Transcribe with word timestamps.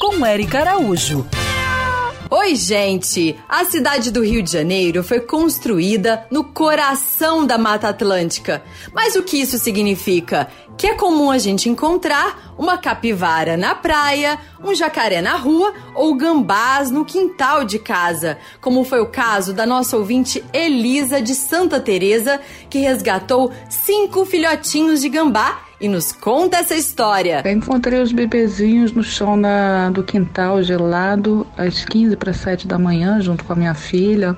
Com 0.00 0.24
Eric 0.24 0.56
Araújo. 0.56 1.26
Oi, 2.30 2.56
gente! 2.56 3.38
A 3.46 3.66
cidade 3.66 4.10
do 4.10 4.24
Rio 4.24 4.42
de 4.42 4.50
Janeiro 4.50 5.04
foi 5.04 5.20
construída 5.20 6.26
no 6.30 6.44
coração 6.44 7.46
da 7.46 7.58
Mata 7.58 7.90
Atlântica. 7.90 8.62
Mas 8.90 9.16
o 9.16 9.22
que 9.22 9.38
isso 9.38 9.58
significa? 9.58 10.48
Que 10.78 10.86
é 10.86 10.94
comum 10.94 11.30
a 11.30 11.36
gente 11.36 11.68
encontrar 11.68 12.54
uma 12.56 12.78
capivara 12.78 13.54
na 13.54 13.74
praia, 13.74 14.38
um 14.64 14.74
jacaré 14.74 15.20
na 15.20 15.36
rua 15.36 15.74
ou 15.94 16.14
gambás 16.14 16.90
no 16.90 17.04
quintal 17.04 17.66
de 17.66 17.78
casa, 17.78 18.38
como 18.62 18.82
foi 18.82 19.00
o 19.00 19.10
caso 19.10 19.52
da 19.52 19.66
nossa 19.66 19.98
ouvinte 19.98 20.42
Elisa 20.54 21.20
de 21.20 21.34
Santa 21.34 21.78
Teresa, 21.78 22.40
que 22.70 22.78
resgatou 22.78 23.52
cinco 23.68 24.24
filhotinhos 24.24 25.02
de 25.02 25.10
gambá 25.10 25.67
e 25.80 25.88
nos 25.88 26.12
conta 26.12 26.58
essa 26.58 26.74
história. 26.74 27.42
Eu 27.44 27.52
encontrei 27.52 28.00
os 28.00 28.12
bebezinhos 28.12 28.92
no 28.92 29.02
chão 29.02 29.40
do 29.92 30.02
quintal 30.02 30.62
gelado 30.62 31.46
às 31.56 31.84
15 31.84 32.16
para 32.16 32.32
7 32.32 32.66
da 32.66 32.78
manhã, 32.78 33.20
junto 33.20 33.44
com 33.44 33.52
a 33.52 33.56
minha 33.56 33.74
filha. 33.74 34.36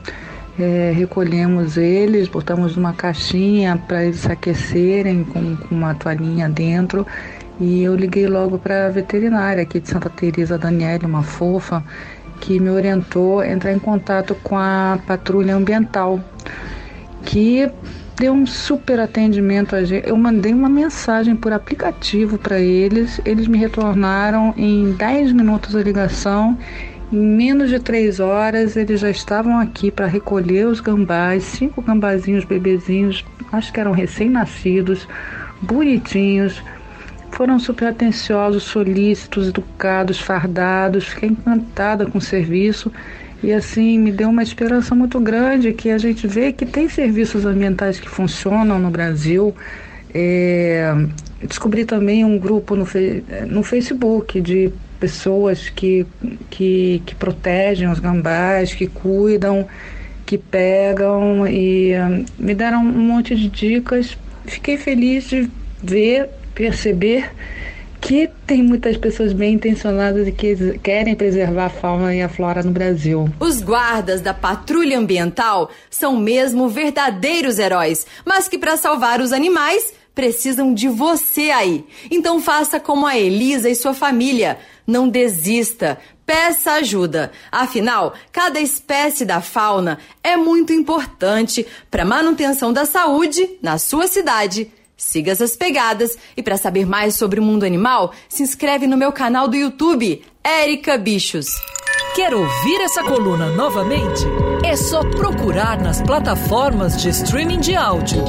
É, 0.58 0.92
recolhemos 0.94 1.78
eles, 1.78 2.28
botamos 2.28 2.76
numa 2.76 2.92
caixinha 2.92 3.82
para 3.88 4.04
eles 4.04 4.20
se 4.20 4.30
aquecerem 4.30 5.24
com, 5.24 5.56
com 5.56 5.74
uma 5.74 5.94
toalhinha 5.94 6.48
dentro. 6.48 7.06
E 7.58 7.82
eu 7.82 7.94
liguei 7.94 8.26
logo 8.26 8.58
para 8.58 8.86
a 8.86 8.90
veterinária 8.90 9.62
aqui 9.62 9.80
de 9.80 9.88
Santa 9.88 10.10
Teresa, 10.10 10.58
Daniela, 10.58 11.06
uma 11.06 11.22
fofa, 11.22 11.82
que 12.40 12.58
me 12.58 12.70
orientou 12.70 13.40
a 13.40 13.48
entrar 13.48 13.72
em 13.72 13.78
contato 13.78 14.34
com 14.42 14.56
a 14.56 14.98
patrulha 15.06 15.54
ambiental, 15.54 16.20
que 17.24 17.70
deu 18.20 18.34
um 18.34 18.44
super 18.44 19.00
atendimento 19.00 19.74
a 19.74 19.82
gente. 19.82 20.06
Eu 20.06 20.14
mandei 20.14 20.52
uma 20.52 20.68
mensagem 20.68 21.34
por 21.34 21.54
aplicativo 21.54 22.36
para 22.36 22.60
eles, 22.60 23.18
eles 23.24 23.48
me 23.48 23.56
retornaram 23.56 24.52
em 24.58 24.92
10 24.92 25.32
minutos 25.32 25.74
a 25.74 25.82
ligação. 25.82 26.58
Em 27.10 27.16
menos 27.16 27.70
de 27.70 27.80
três 27.80 28.20
horas 28.20 28.76
eles 28.76 29.00
já 29.00 29.08
estavam 29.10 29.58
aqui 29.58 29.90
para 29.90 30.06
recolher 30.06 30.66
os 30.66 30.80
gambás, 30.80 31.44
cinco 31.44 31.80
gambazinhos 31.80 32.44
bebezinhos, 32.44 33.24
acho 33.50 33.72
que 33.72 33.80
eram 33.80 33.92
recém-nascidos, 33.92 35.08
bonitinhos. 35.62 36.62
Foram 37.30 37.58
super 37.58 37.88
atenciosos, 37.88 38.64
solícitos, 38.64 39.48
educados, 39.48 40.20
fardados. 40.20 41.08
Fiquei 41.08 41.30
encantada 41.30 42.04
com 42.04 42.18
o 42.18 42.20
serviço 42.20 42.92
e 43.42 43.52
assim, 43.52 43.98
me 43.98 44.12
deu 44.12 44.28
uma 44.28 44.42
esperança 44.42 44.94
muito 44.94 45.18
grande 45.18 45.72
que 45.72 45.90
a 45.90 45.98
gente 45.98 46.26
vê 46.26 46.52
que 46.52 46.66
tem 46.66 46.88
serviços 46.88 47.46
ambientais 47.46 47.98
que 47.98 48.08
funcionam 48.08 48.78
no 48.78 48.90
Brasil. 48.90 49.54
É, 50.12 50.92
descobri 51.42 51.84
também 51.84 52.24
um 52.24 52.38
grupo 52.38 52.76
no, 52.76 52.86
no 53.48 53.62
Facebook 53.62 54.40
de 54.40 54.70
pessoas 54.98 55.70
que, 55.70 56.06
que, 56.50 57.02
que 57.06 57.14
protegem 57.14 57.88
os 57.88 57.98
gambás, 57.98 58.74
que 58.74 58.86
cuidam, 58.86 59.66
que 60.26 60.36
pegam 60.36 61.46
e 61.48 61.94
um, 61.98 62.24
me 62.38 62.54
deram 62.54 62.80
um 62.80 63.06
monte 63.06 63.34
de 63.34 63.48
dicas. 63.48 64.18
Fiquei 64.44 64.76
feliz 64.76 65.24
de 65.24 65.50
ver, 65.82 66.28
perceber 66.54 67.30
que 68.00 68.30
tem 68.46 68.62
muitas 68.62 68.96
pessoas 68.96 69.32
bem 69.32 69.54
intencionadas 69.54 70.26
e 70.26 70.32
que 70.32 70.78
querem 70.78 71.14
preservar 71.14 71.66
a 71.66 71.70
fauna 71.70 72.14
e 72.14 72.22
a 72.22 72.28
flora 72.28 72.62
no 72.62 72.70
Brasil. 72.70 73.28
Os 73.38 73.60
guardas 73.60 74.20
da 74.20 74.32
patrulha 74.32 74.98
ambiental 74.98 75.70
são 75.90 76.16
mesmo 76.16 76.68
verdadeiros 76.68 77.58
heróis, 77.58 78.06
mas 78.24 78.48
que 78.48 78.58
para 78.58 78.76
salvar 78.76 79.20
os 79.20 79.32
animais 79.32 79.92
precisam 80.14 80.74
de 80.74 80.88
você 80.88 81.50
aí. 81.50 81.84
Então 82.10 82.40
faça 82.40 82.80
como 82.80 83.06
a 83.06 83.18
Elisa 83.18 83.68
e 83.68 83.74
sua 83.74 83.94
família. 83.94 84.58
Não 84.86 85.08
desista. 85.08 85.98
Peça 86.26 86.72
ajuda. 86.72 87.30
Afinal, 87.50 88.14
cada 88.32 88.60
espécie 88.60 89.24
da 89.24 89.40
fauna 89.40 89.98
é 90.22 90.36
muito 90.36 90.72
importante 90.72 91.66
para 91.90 92.04
manutenção 92.04 92.72
da 92.72 92.84
saúde 92.84 93.58
na 93.62 93.78
sua 93.78 94.06
cidade 94.06 94.70
Siga 95.00 95.32
essas 95.32 95.56
pegadas 95.56 96.14
e 96.36 96.42
para 96.42 96.58
saber 96.58 96.84
mais 96.84 97.14
sobre 97.14 97.40
o 97.40 97.42
mundo 97.42 97.64
animal, 97.64 98.12
se 98.28 98.42
inscreve 98.42 98.86
no 98.86 98.98
meu 98.98 99.10
canal 99.10 99.48
do 99.48 99.56
YouTube, 99.56 100.22
Érica 100.44 100.98
Bichos. 100.98 101.46
Quer 102.14 102.34
ouvir 102.34 102.82
essa 102.82 103.02
coluna 103.02 103.46
novamente? 103.56 104.22
É 104.62 104.76
só 104.76 105.00
procurar 105.00 105.80
nas 105.80 106.02
plataformas 106.02 107.00
de 107.00 107.08
streaming 107.08 107.60
de 107.60 107.74
áudio. 107.74 108.22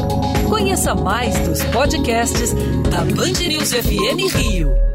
Conheça 0.48 0.96
mais 0.96 1.38
dos 1.40 1.62
podcasts 1.66 2.54
da 2.90 3.02
Band 3.02 3.46
News 3.46 3.74
FM 3.74 4.34
Rio. 4.34 4.91